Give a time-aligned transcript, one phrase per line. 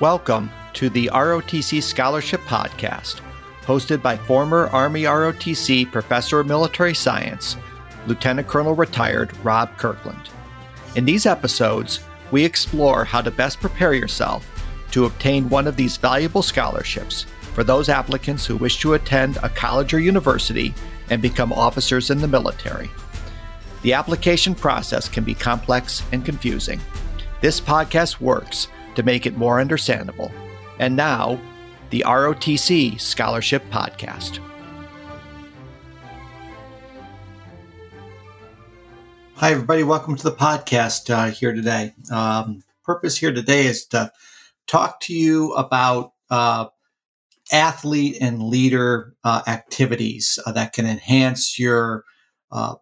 [0.00, 3.20] Welcome to the ROTC Scholarship Podcast,
[3.62, 7.56] hosted by former Army ROTC Professor of Military Science,
[8.08, 10.30] Lieutenant Colonel retired Rob Kirkland.
[10.96, 12.00] In these episodes,
[12.32, 14.44] we explore how to best prepare yourself
[14.90, 17.24] to obtain one of these valuable scholarships
[17.54, 20.74] for those applicants who wish to attend a college or university
[21.08, 22.90] and become officers in the military.
[23.82, 26.80] The application process can be complex and confusing.
[27.40, 30.30] This podcast works to make it more understandable.
[30.78, 31.40] And now,
[31.90, 34.40] the ROTC Scholarship Podcast.
[39.36, 39.82] Hi, everybody.
[39.82, 41.92] Welcome to the podcast uh, here today.
[42.10, 44.10] Um, purpose here today is to
[44.66, 46.66] talk to you about uh,
[47.52, 52.04] athlete and leader uh, activities uh, that can enhance your
[52.52, 52.74] uh,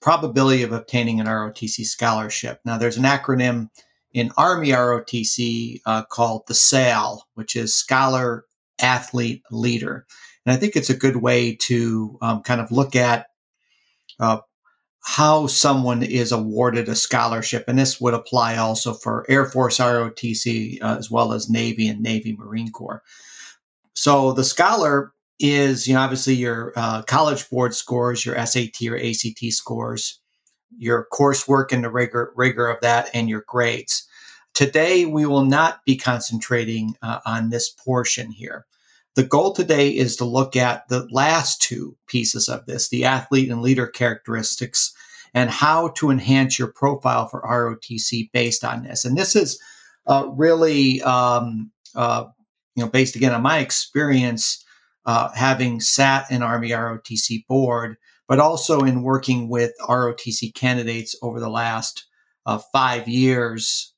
[0.00, 2.60] probability of obtaining an ROTC scholarship.
[2.64, 3.70] Now, there's an acronym
[4.14, 8.46] in Army ROTC uh, called the SAL, which is Scholar
[8.80, 10.06] Athlete Leader.
[10.46, 13.26] And I think it's a good way to um, kind of look at
[14.20, 14.38] uh,
[15.02, 17.64] how someone is awarded a scholarship.
[17.66, 22.00] And this would apply also for Air Force ROTC uh, as well as Navy and
[22.00, 23.02] Navy Marine Corps.
[23.94, 28.96] So the scholar is, you know, obviously your uh, college board scores, your SAT or
[28.96, 30.20] ACT scores,
[30.78, 34.06] your coursework and the rigor, rigor of that, and your grades.
[34.54, 38.66] Today, we will not be concentrating uh, on this portion here.
[39.16, 43.50] The goal today is to look at the last two pieces of this the athlete
[43.50, 44.92] and leader characteristics
[45.34, 49.04] and how to enhance your profile for ROTC based on this.
[49.04, 49.60] And this is
[50.06, 52.24] uh, really, um, uh,
[52.76, 54.64] you know, based again on my experience
[55.06, 57.96] uh, having sat in Army ROTC board
[58.28, 62.06] but also in working with ROTC candidates over the last
[62.46, 63.93] uh, five years,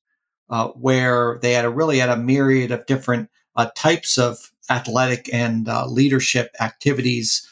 [0.51, 5.33] uh, where they had a really had a myriad of different uh, types of athletic
[5.33, 7.49] and uh, leadership activities.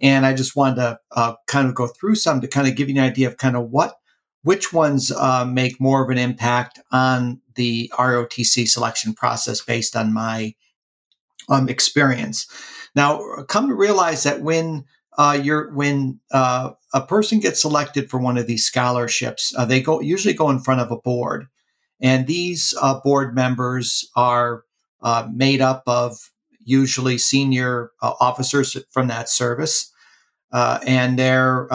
[0.00, 2.88] And I just wanted to uh, kind of go through some to kind of give
[2.88, 3.96] you an idea of kind of what
[4.42, 10.14] which ones uh, make more of an impact on the ROTC selection process based on
[10.14, 10.54] my
[11.48, 12.46] um, experience.
[12.94, 14.84] Now, come to realize that when
[15.18, 19.82] uh, you're when uh, a person gets selected for one of these scholarships, uh, they
[19.82, 21.48] go usually go in front of a board,
[22.00, 24.64] and these uh, board members are
[25.02, 26.18] uh, made up of
[26.64, 29.92] usually senior uh, officers from that service,
[30.52, 31.68] and they're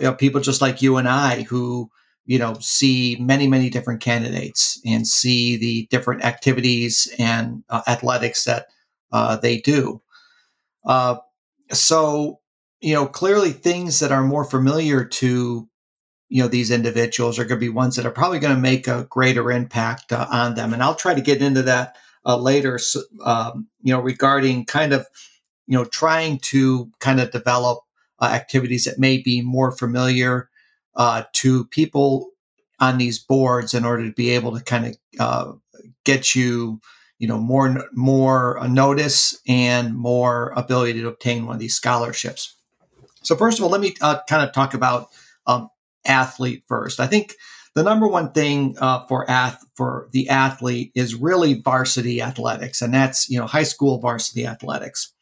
[0.00, 1.90] you know, people just like you and I who
[2.26, 8.66] you know see many many different candidates and see the different activities and athletics that
[9.42, 10.00] they do.
[11.72, 12.40] so
[12.80, 15.68] you know, clearly things that are more familiar to,
[16.28, 18.86] you know, these individuals are going to be ones that are probably going to make
[18.86, 20.72] a greater impact uh, on them.
[20.72, 21.96] And I'll try to get into that
[22.26, 22.78] uh, later,
[23.24, 25.06] um, you know, regarding kind of,
[25.66, 27.80] you know, trying to kind of develop
[28.20, 30.50] uh, activities that may be more familiar
[30.96, 32.30] uh, to people
[32.80, 35.52] on these boards in order to be able to kind of uh,
[36.04, 36.80] get you,
[37.18, 42.54] you know, more more notice and more ability to obtain one of these scholarships.
[43.22, 45.08] So first of all, let me uh, kind of talk about
[45.46, 45.68] um,
[46.06, 47.00] athlete first.
[47.00, 47.34] I think
[47.74, 52.92] the number one thing uh, for ath- for the athlete is really varsity athletics, and
[52.92, 55.12] that's you know high school varsity athletics,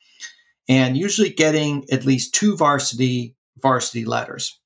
[0.68, 4.58] and usually getting at least two varsity varsity letters.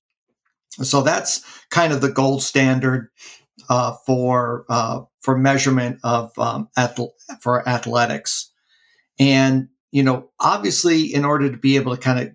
[0.82, 3.10] So that's kind of the gold standard
[3.68, 8.52] uh, for uh, for measurement of um, athl- for athletics,
[9.18, 12.28] and you know obviously in order to be able to kind of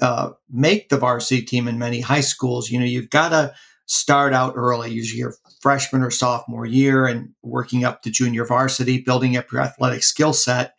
[0.00, 3.54] uh, make the varsity team in many high schools, you know, you've got to
[3.86, 9.00] start out early, usually your freshman or sophomore year, and working up to junior varsity,
[9.00, 10.74] building up your athletic skill set,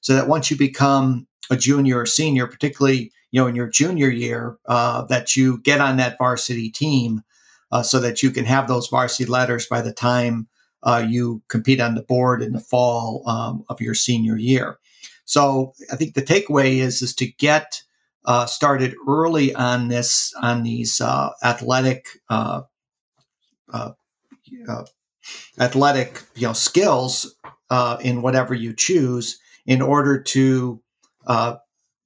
[0.00, 4.08] so that once you become a junior or senior, particularly you know in your junior
[4.08, 7.22] year, uh, that you get on that varsity team,
[7.72, 10.48] uh, so that you can have those varsity letters by the time
[10.82, 14.78] uh, you compete on the board in the fall um, of your senior year.
[15.24, 17.82] So I think the takeaway is is to get
[18.26, 22.62] uh, started early on this on these uh, athletic uh,
[23.72, 23.92] uh,
[24.68, 24.84] uh
[25.60, 27.34] athletic you know skills
[28.02, 30.80] in whatever you choose in order to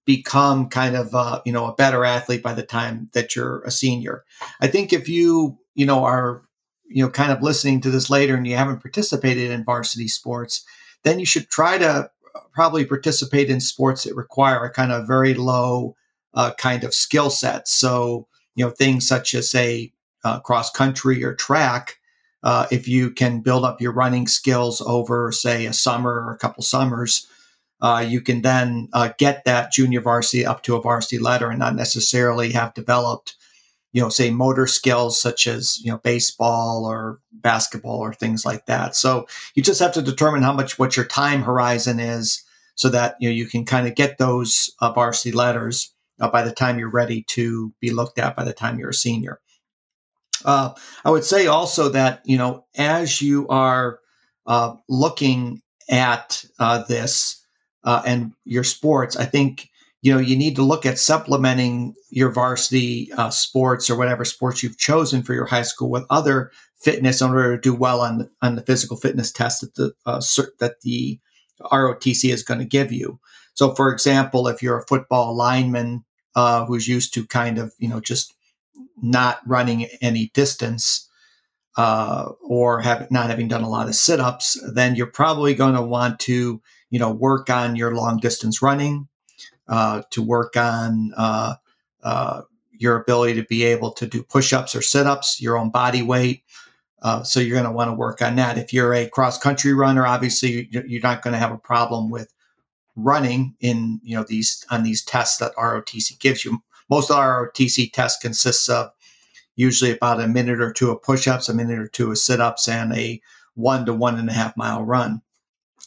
[0.07, 4.25] become kind of you know a better athlete by the time that you're a senior.
[4.61, 6.43] I think if you you know are
[6.87, 10.65] you know kind of listening to this later and you haven't participated in varsity sports,
[11.03, 12.11] then you should try to
[12.53, 15.97] probably participate in sports that require a kind of very low
[16.35, 17.73] uh, kind of skill sets.
[17.73, 19.93] So, you know, things such as say
[20.25, 21.97] uh, cross country or track
[22.43, 26.39] uh, if you can build up your running skills over, say, a summer or a
[26.39, 27.27] couple summers,
[27.83, 31.59] uh, you can then uh, get that junior varsity up to a varsity letter and
[31.59, 33.37] not necessarily have developed,
[33.93, 38.67] you know, say motor skills such as you know baseball or basketball or things like
[38.67, 38.97] that.
[38.97, 42.43] So you just have to determine how much what your time horizon is,
[42.75, 46.43] so that you know you can kind of get those uh, varsity letters uh, by
[46.43, 49.41] the time you're ready to be looked at by the time you're a senior.
[50.45, 50.73] Uh,
[51.05, 54.01] I would say also that you know as you are
[54.47, 57.45] uh, looking at uh, this
[57.85, 59.69] uh, and your sports, I think
[60.03, 64.63] you know you need to look at supplementing your varsity uh, sports or whatever sports
[64.63, 66.51] you've chosen for your high school with other
[66.81, 69.93] fitness in order to do well on the, on the physical fitness test that the
[70.59, 71.21] that the
[71.61, 73.21] ROTC is going to give you.
[73.55, 78.01] So, for example, if you're a football lineman who's used to kind of you know
[78.01, 78.35] just
[79.03, 81.09] not running any distance
[81.77, 85.83] uh, or have not having done a lot of sit-ups, then you're probably going to
[85.83, 86.61] want to,
[86.91, 89.09] you know, work on your long distance running,
[89.69, 91.55] uh, to work on uh,
[92.03, 92.43] uh
[92.73, 96.43] your ability to be able to do push-ups or sit-ups, your own body weight.
[97.03, 98.57] Uh, so you're going to want to work on that.
[98.57, 102.33] If you're a cross-country runner, obviously you're not going to have a problem with
[102.97, 107.93] running in you know these on these tests that ROTC gives you most of ROTC
[107.93, 108.91] test consists of
[109.55, 112.93] usually about a minute or two of push-ups, a minute or two of sit-ups, and
[112.93, 113.21] a
[113.55, 115.23] one to one and a half mile run.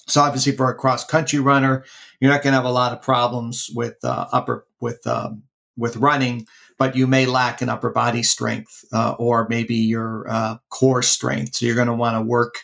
[0.08, 1.84] So obviously, for a cross-country runner,
[2.20, 5.44] you're not going to have a lot of problems with uh, upper with um,
[5.76, 6.46] with running,
[6.78, 11.56] but you may lack an upper body strength uh, or maybe your uh, core strength.
[11.56, 12.56] So you're going to want to work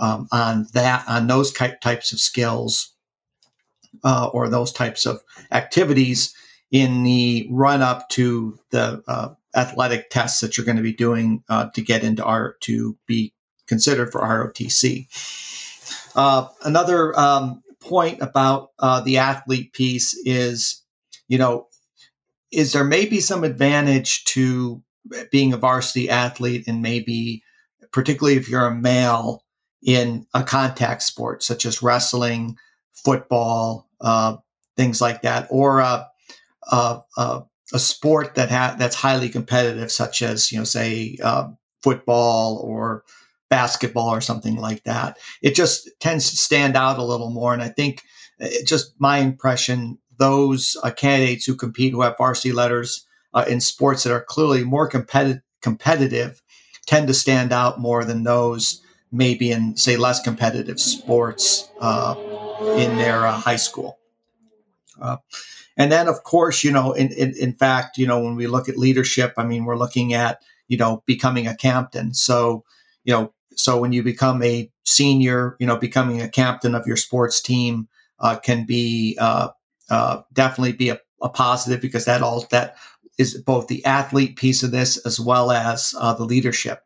[0.00, 2.95] um, on that on those types of skills
[4.04, 5.20] uh, or those types of
[5.52, 6.34] activities
[6.70, 11.42] in the run up to the uh, athletic tests that you're going to be doing
[11.48, 13.32] uh, to get into R to be
[13.66, 15.06] considered for ROTC.
[16.14, 20.82] Uh, another um, point about uh, the athlete piece is,
[21.28, 21.68] you know,
[22.52, 24.82] is there maybe some advantage to
[25.30, 27.42] being a varsity athlete and maybe
[27.92, 29.44] particularly if you're a male
[29.82, 32.56] in a contact sport such as wrestling,
[32.92, 34.36] football, uh,
[34.76, 36.04] things like that, or uh,
[36.70, 37.40] uh, uh,
[37.72, 41.48] a sport that ha- that's highly competitive, such as you know, say uh,
[41.82, 43.04] football or
[43.50, 45.18] basketball or something like that.
[45.42, 48.02] It just tends to stand out a little more, and I think
[48.38, 49.98] it, just my impression.
[50.18, 54.64] Those uh, candidates who compete who have varsity letters uh, in sports that are clearly
[54.64, 56.40] more competitive competitive
[56.86, 58.80] tend to stand out more than those
[59.12, 62.14] maybe in say less competitive sports uh,
[62.74, 63.98] in their uh, high school.
[65.00, 65.16] Uh,
[65.76, 68.68] and then, of course, you know, in, in, in fact, you know, when we look
[68.68, 72.14] at leadership, I mean, we're looking at, you know, becoming a captain.
[72.14, 72.64] So,
[73.04, 76.96] you know, so when you become a senior, you know, becoming a captain of your
[76.96, 77.88] sports team
[78.20, 79.48] uh, can be uh,
[79.90, 82.76] uh, definitely be a, a, positive because that all that
[83.18, 86.82] is both the athlete piece of this as well as uh, the leadership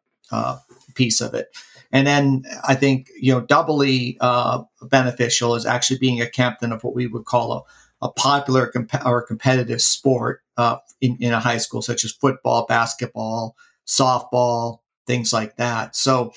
[0.95, 1.49] piece of it.
[1.93, 6.85] And then I think you know doubly uh, beneficial is actually being a captain of
[6.85, 7.63] what we would call a
[8.03, 12.67] a popular comp- or competitive sport uh, in, in a high school, such as football,
[12.67, 13.57] basketball,
[13.87, 15.95] softball, things like that.
[15.95, 16.33] So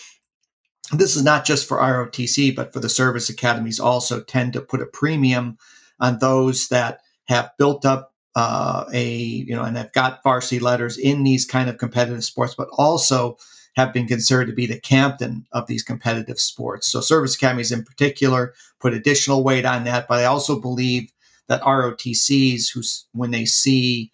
[0.92, 4.82] this is not just for ROTC, but for the service academies also tend to put
[4.82, 5.58] a premium
[6.00, 10.98] on those that have built up uh, a, you know, and have got varsity letters
[10.98, 13.38] in these kind of competitive sports, but also
[13.76, 16.88] have been considered to be the captain of these competitive sports.
[16.88, 21.12] So service academies in particular put additional weight on that, but I also believe
[21.48, 24.12] that ROTCs, who when they see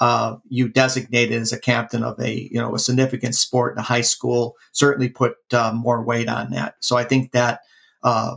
[0.00, 3.82] uh, you designated as a captain of a you know a significant sport in a
[3.82, 6.74] high school, certainly put uh, more weight on that.
[6.80, 7.60] So I think that
[8.02, 8.36] uh,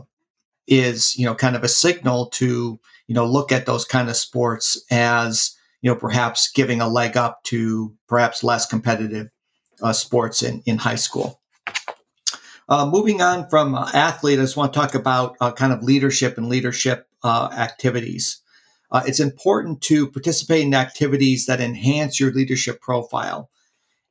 [0.66, 4.16] is you know kind of a signal to you know look at those kind of
[4.16, 9.28] sports as you know perhaps giving a leg up to perhaps less competitive
[9.82, 11.40] uh, sports in in high school.
[12.68, 15.82] Uh, moving on from uh, athlete, I just want to talk about uh, kind of
[15.82, 18.42] leadership and leadership uh, activities.
[18.90, 23.50] Uh, it's important to participate in activities that enhance your leadership profile.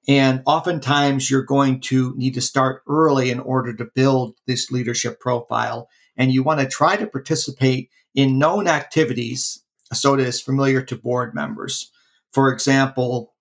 [0.07, 5.19] And oftentimes you're going to need to start early in order to build this leadership
[5.19, 5.89] profile.
[6.15, 9.61] And you want to try to participate in known activities
[9.93, 11.91] so it is familiar to board members.
[12.31, 13.33] For example,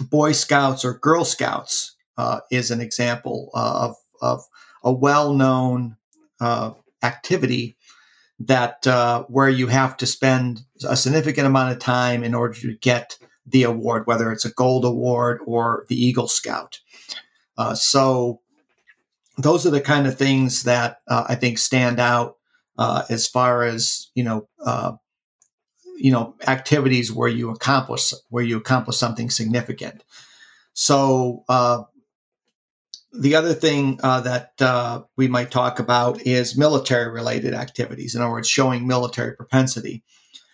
[0.00, 4.42] Boy Scouts or Girl Scouts uh, is an example of, of
[4.82, 5.96] a well known
[6.40, 7.76] uh, activity
[8.40, 12.74] that uh, where you have to spend a significant amount of time in order to
[12.76, 16.80] get the award, whether it's a gold award or the Eagle Scout.
[17.58, 18.40] Uh, so
[19.36, 22.36] those are the kind of things that uh, I think stand out
[22.78, 24.92] uh, as far as you know, uh,
[26.00, 30.02] you know, activities where you accomplish where you accomplish something significant.
[30.72, 31.82] So uh,
[33.12, 38.14] the other thing uh, that uh, we might talk about is military related activities.
[38.14, 40.04] In other words, showing military propensity.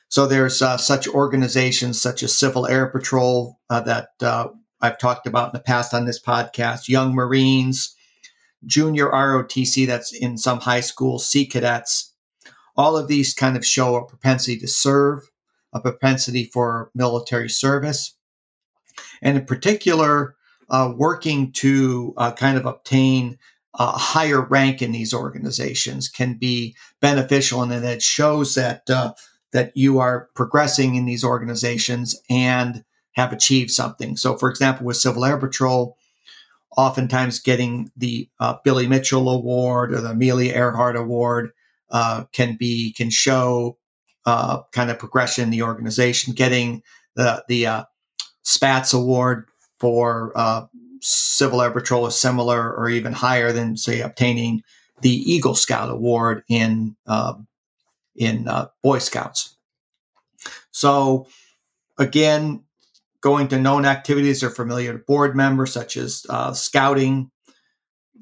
[0.08, 4.48] So there's uh, such organizations such as Civil Air Patrol uh, that uh,
[4.80, 7.94] I've talked about in the past on this podcast, Young Marines,
[8.64, 12.12] Junior ROTC, that's in some high schools, Sea Cadets.
[12.76, 15.30] All of these kind of show a propensity to serve,
[15.76, 18.14] a propensity for military service.
[19.22, 20.34] And in particular,
[20.70, 23.38] uh, working to uh, kind of obtain
[23.78, 29.12] a higher rank in these organizations can be beneficial, and it shows that uh,
[29.52, 34.16] that you are progressing in these organizations and have achieved something.
[34.16, 35.96] So, for example, with Civil Air Patrol,
[36.76, 41.50] oftentimes getting the uh, Billy Mitchell Award or the Amelia Earhart Award
[41.90, 43.78] uh, can be can show
[44.26, 46.34] uh, kind of progression in the organization.
[46.34, 46.82] Getting
[47.14, 47.86] the the
[48.44, 49.46] Spaatz Award
[49.80, 50.66] for uh,
[51.00, 54.62] Civil Air Patrol is similar or even higher than, say, obtaining
[55.02, 57.34] the Eagle Scout Award in uh,
[58.16, 59.56] in uh, Boy Scouts.
[60.70, 61.26] So,
[61.98, 62.62] again,
[63.20, 67.30] going to known activities are familiar to board members such as uh, scouting,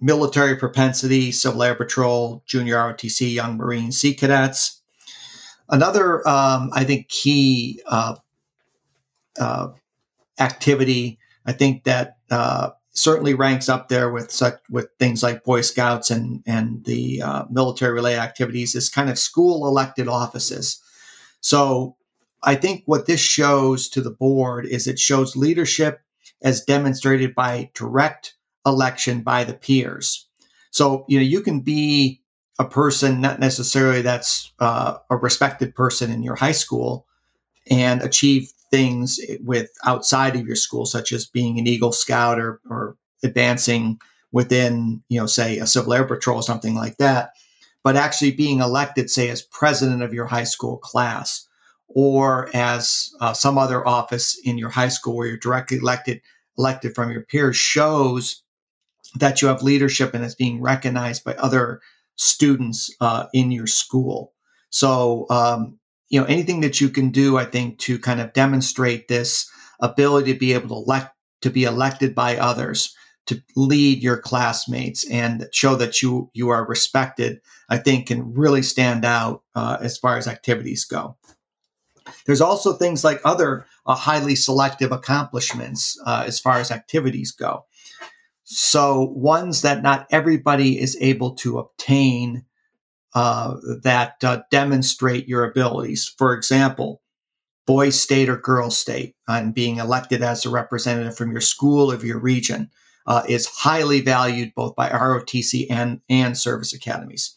[0.01, 4.81] military propensity, Civil Air Patrol, Junior ROTC, Young Marine, Sea Cadets.
[5.69, 8.17] Another, um, I think, key uh,
[9.39, 9.69] uh,
[10.39, 15.61] activity I think that uh, certainly ranks up there with such with things like Boy
[15.61, 20.81] Scouts and and the uh, military relay activities is kind of school elected offices.
[21.41, 21.97] So
[22.43, 26.01] I think what this shows to the board is it shows leadership
[26.43, 28.35] as demonstrated by direct
[28.67, 30.27] election by the peers.
[30.71, 32.23] So you know you can be
[32.59, 37.07] a person not necessarily that's uh, a respected person in your high school
[37.71, 42.61] and achieve things with outside of your school, such as being an Eagle Scout or,
[42.69, 44.01] or advancing
[44.33, 47.33] within, you know, say a Civil Air Patrol or something like that,
[47.83, 51.47] but actually being elected, say, as president of your high school class
[51.89, 56.21] or as uh, some other office in your high school where you're directly elected
[56.57, 58.43] elected from your peers shows
[59.17, 61.81] that you have leadership and it's being recognized by other
[62.17, 64.33] students uh, in your school.
[64.71, 65.79] So um,
[66.15, 70.33] you know anything that you can do i think to kind of demonstrate this ability
[70.33, 72.95] to be able to elect to be elected by others
[73.27, 78.63] to lead your classmates and show that you you are respected i think can really
[78.63, 81.17] stand out uh, as far as activities go
[82.27, 87.65] there's also things like other uh, highly selective accomplishments uh, as far as activities go
[88.55, 92.45] so ones that not everybody is able to obtain
[93.15, 96.13] uh, that uh, demonstrate your abilities.
[96.19, 97.01] For example,
[97.67, 102.05] boy state or girl state, and being elected as a representative from your school of
[102.05, 102.71] your region
[103.07, 107.37] uh, is highly valued both by ROTC and, and service academies.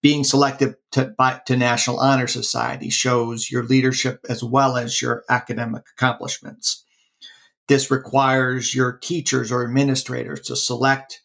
[0.00, 5.24] Being selected to, by, to National Honor Society shows your leadership as well as your
[5.28, 6.81] academic accomplishments.
[7.68, 11.22] This requires your teachers or administrators to select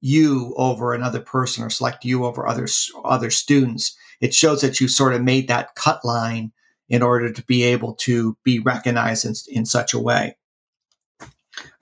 [0.00, 2.66] you over another person or select you over other
[3.04, 3.96] other students.
[4.20, 6.52] It shows that you sort of made that cut line
[6.88, 10.36] in order to be able to be recognized in, in such a way.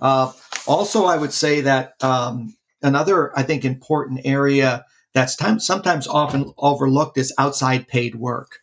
[0.01, 0.33] Uh,
[0.67, 4.85] also i would say that um, another i think important area
[5.15, 8.61] that's time, sometimes often overlooked is outside paid work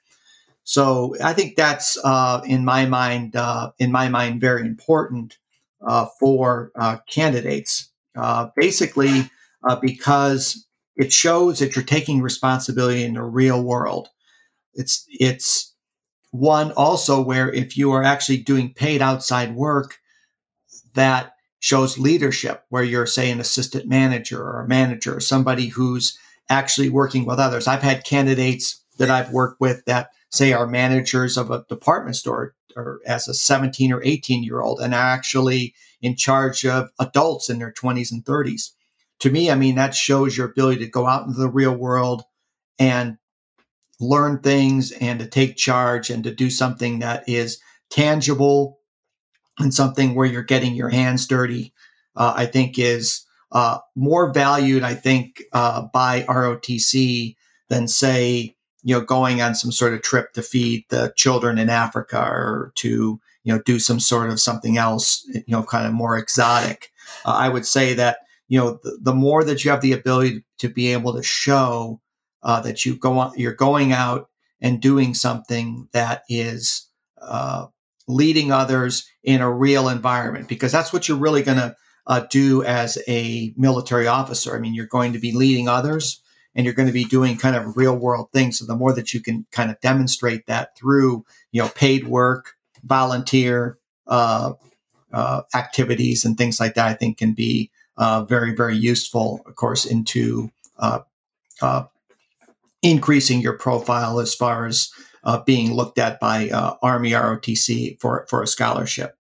[0.66, 5.38] so i think that's uh, in my mind uh, in my mind very important
[5.88, 9.30] uh, for uh, candidates uh, basically
[9.68, 14.10] uh, because it shows that you're taking responsibility in the real world.
[14.74, 15.74] It's it's
[16.32, 19.98] one also where if you are actually doing paid outside work,
[20.94, 26.18] that shows leadership, where you're say an assistant manager or a manager, or somebody who's
[26.50, 27.68] actually working with others.
[27.68, 32.56] I've had candidates that I've worked with that say are managers of a department store
[32.76, 37.50] or as a 17 or 18 year old and are actually in charge of adults
[37.50, 38.72] in their 20s and 30s
[39.20, 42.24] to me, I mean, that shows your ability to go out into the real world
[42.78, 43.18] and
[44.00, 48.80] learn things and to take charge and to do something that is tangible
[49.58, 51.74] and something where you're getting your hands dirty,
[52.16, 57.38] uh, I think is uh, more valued, I think, uh, by ROTC
[57.70, 61.70] than say, you know, going on some sort of trip to feed the children in
[61.70, 65.92] Africa or to, you know, do some sort of something else, you know, kind of
[65.94, 66.92] more exotic.
[67.26, 70.44] Uh, I would say that you know, the, the more that you have the ability
[70.60, 72.00] to be able to show
[72.44, 74.30] uh, that you go on, you're going out
[74.62, 76.88] and doing something that is
[77.22, 77.66] uh,
[78.08, 81.76] leading others in a real environment, because that's what you're really going to
[82.08, 84.56] uh, do as a military officer.
[84.56, 86.22] I mean, you're going to be leading others
[86.56, 88.60] and you're going to be doing kind of real world things.
[88.60, 92.54] So the more that you can kind of demonstrate that through, you know, paid work,
[92.84, 94.54] volunteer uh,
[95.12, 99.56] uh, activities, and things like that, I think can be uh, very, very useful, of
[99.56, 101.00] course, into uh,
[101.62, 101.84] uh,
[102.82, 104.92] increasing your profile as far as
[105.24, 106.50] uh, being looked at by
[106.82, 109.18] Army ROTC for, for a scholarship.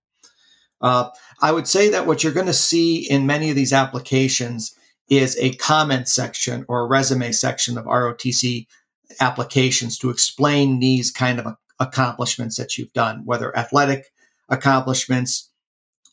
[0.82, 4.75] I would say that what you're going to see in many of these applications
[5.09, 8.67] is a comment section or a resume section of ROTC
[9.19, 14.05] applications to explain these kind of accomplishments that you've done, whether athletic
[14.50, 15.50] accomplishments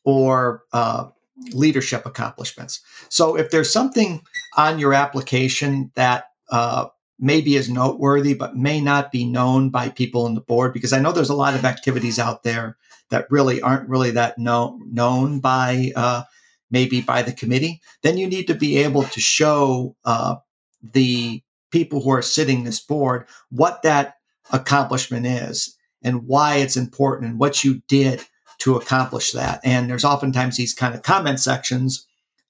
[0.05, 1.07] or uh,
[1.53, 2.81] leadership accomplishments.
[3.09, 4.23] So if there's something
[4.57, 6.87] on your application that uh,
[7.19, 11.01] maybe is noteworthy, but may not be known by people in the board, because I
[11.01, 12.77] know there's a lot of activities out there
[13.11, 16.25] that really aren't really that know, known by uh,
[16.73, 20.37] maybe by the committee, then you need to be able to show uh,
[20.83, 24.17] the people who are sitting this board what that
[24.51, 28.21] accomplishment is and why it's important and what you did
[28.59, 29.61] to accomplish that.
[29.65, 32.07] And there's oftentimes these kind of comment sections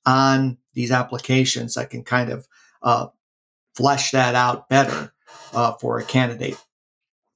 [0.06, 2.46] on these applications that can kind of
[2.82, 3.06] uh,
[3.74, 5.12] flesh that out better
[5.52, 6.56] uh, for a candidate.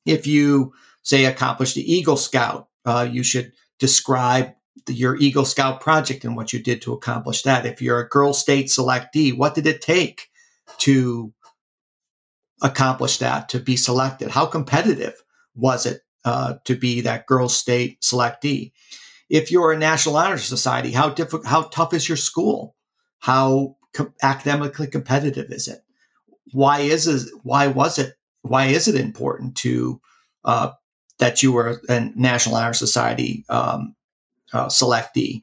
[0.05, 4.53] If you say accomplished the Eagle Scout, uh, you should describe
[4.89, 7.67] your Eagle Scout project and what you did to accomplish that.
[7.67, 10.29] If you're a Girl State selectee, what did it take
[10.79, 11.33] to
[12.63, 14.31] accomplish that, to be selected?
[14.31, 15.15] How competitive
[15.55, 18.73] was it uh, to be that Girl state selectee.
[19.31, 22.75] If you're a National Honor Society, how difficult, how tough is your school?
[23.21, 25.79] How co- academically competitive is it?
[26.53, 27.29] Why is it?
[27.45, 28.15] Why was it?
[28.43, 30.01] Why is it important to
[30.45, 30.73] uh,
[31.19, 33.95] that you were a National Honor Society um,
[34.53, 35.43] uh, selectee?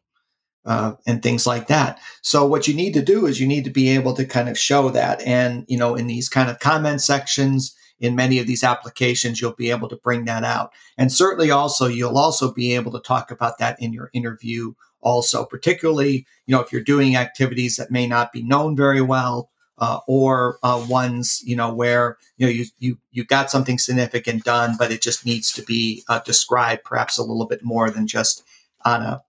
[0.65, 1.99] Uh, and things like that.
[2.21, 4.57] So what you need to do is you need to be able to kind of
[4.57, 8.63] show that, and you know, in these kind of comment sections, in many of these
[8.63, 10.71] applications, you'll be able to bring that out.
[10.97, 15.45] And certainly also, you'll also be able to talk about that in your interview also,
[15.45, 19.99] particularly, you know, if you're doing activities that may not be known very well, uh,
[20.07, 24.75] or uh, ones you know where you know you you you got something significant done,
[24.77, 28.43] but it just needs to be uh, described perhaps a little bit more than just
[28.85, 29.23] on a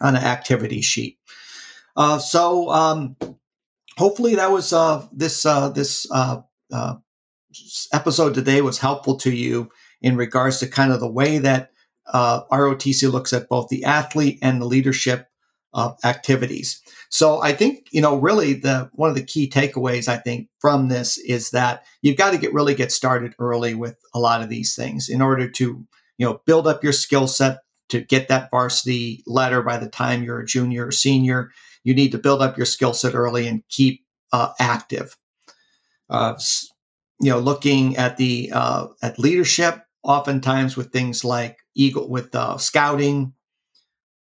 [0.00, 1.18] on an activity sheet.
[1.96, 3.16] Uh, so um,
[3.98, 6.06] hopefully that was uh, this uh, this
[7.92, 9.70] episode today was helpful to you
[10.02, 11.70] in regards to kind of the way that
[12.12, 15.28] uh, ROTC looks at both the athlete and the leadership
[15.74, 16.80] uh, activities.
[17.10, 20.88] So I think you know really the one of the key takeaways I think from
[20.88, 24.48] this is that you've got to get really get started early with a lot of
[24.48, 25.86] these things in order to
[26.18, 27.58] you know build up your skill set
[27.90, 31.50] to get that varsity letter by the time you're a junior or senior.
[31.84, 35.16] You need to build up your skill set early and keep uh, active.
[36.08, 36.38] Uh,
[37.20, 42.56] you know, looking at the uh, at leadership, oftentimes with things like Eagle with uh,
[42.58, 43.32] scouting,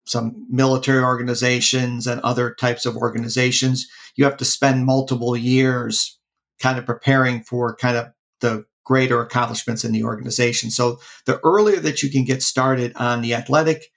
[0.05, 6.17] some military organizations and other types of organizations, you have to spend multiple years
[6.59, 8.07] kind of preparing for kind of
[8.39, 10.71] the greater accomplishments in the organization.
[10.71, 13.91] So the earlier that you can get started on the athletic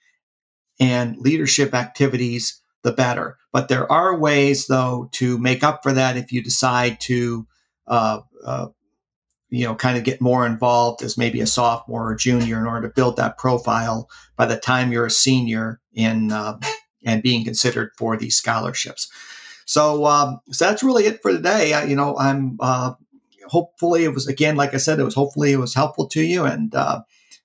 [0.81, 3.37] and leadership activities, the better.
[3.53, 7.47] But there are ways, though, to make up for that if you decide to
[7.87, 8.67] uh, uh,
[9.49, 12.87] you know, kind of get more involved as maybe a sophomore or junior in order
[12.87, 16.57] to build that profile by the time you're a senior in uh,
[17.05, 19.09] and being considered for these scholarships.
[19.65, 21.73] So, um, so that's really it for today.
[21.73, 22.93] I, you know, I'm uh,
[23.51, 26.45] hopefully it was again, like I said, it was hopefully it was helpful to you,
[26.45, 27.01] and uh,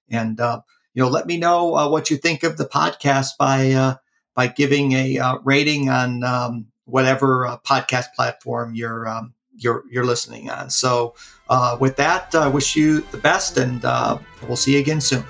[0.08, 0.60] and uh,
[0.94, 3.96] you know, let me know uh, what you think of the podcast by uh,
[4.34, 10.06] by giving a uh, rating on um, whatever uh, podcast platform you're um, you're you're
[10.06, 10.70] listening on.
[10.70, 11.14] So
[11.48, 15.00] uh, with that, I uh, wish you the best, and uh, we'll see you again
[15.00, 15.24] soon.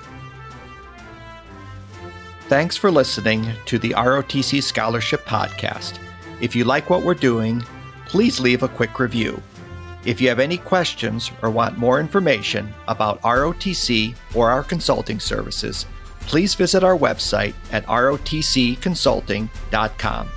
[2.47, 5.99] Thanks for listening to the ROTC Scholarship Podcast.
[6.39, 7.61] If you like what we're doing,
[8.05, 9.41] please leave a quick review.
[10.07, 15.85] If you have any questions or want more information about ROTC or our consulting services,
[16.21, 20.29] please visit our website at rotcconsulting.com.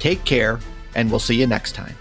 [0.00, 0.58] Take care,
[0.96, 1.94] and we'll see you next time.